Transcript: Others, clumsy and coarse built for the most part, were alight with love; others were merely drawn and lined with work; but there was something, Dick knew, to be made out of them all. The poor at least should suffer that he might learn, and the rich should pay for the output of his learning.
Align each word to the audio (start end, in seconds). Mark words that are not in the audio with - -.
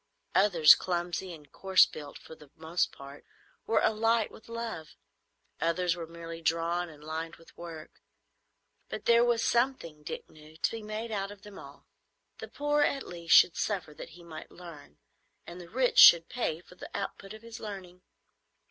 Others, 0.33 0.73
clumsy 0.73 1.31
and 1.31 1.51
coarse 1.51 1.85
built 1.85 2.17
for 2.17 2.33
the 2.33 2.49
most 2.55 2.91
part, 2.91 3.23
were 3.67 3.81
alight 3.83 4.31
with 4.31 4.49
love; 4.49 4.95
others 5.59 5.95
were 5.95 6.07
merely 6.07 6.41
drawn 6.41 6.89
and 6.89 7.03
lined 7.03 7.35
with 7.35 7.55
work; 7.55 8.01
but 8.89 9.05
there 9.05 9.23
was 9.23 9.43
something, 9.43 10.01
Dick 10.01 10.27
knew, 10.27 10.57
to 10.57 10.71
be 10.71 10.81
made 10.81 11.11
out 11.11 11.29
of 11.29 11.43
them 11.43 11.59
all. 11.59 11.85
The 12.39 12.47
poor 12.47 12.81
at 12.81 13.03
least 13.05 13.35
should 13.35 13.55
suffer 13.55 13.93
that 13.93 14.09
he 14.17 14.23
might 14.23 14.49
learn, 14.49 14.97
and 15.45 15.61
the 15.61 15.69
rich 15.69 15.99
should 15.99 16.27
pay 16.29 16.61
for 16.61 16.73
the 16.73 16.89
output 16.97 17.35
of 17.35 17.43
his 17.43 17.59
learning. 17.59 18.01